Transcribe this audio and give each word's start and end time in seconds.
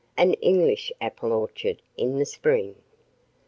An 0.17 0.33
English 0.33 0.91
apple 0.99 1.31
orchard 1.31 1.79
in 1.95 2.17
the 2.17 2.25
spring? 2.25 2.73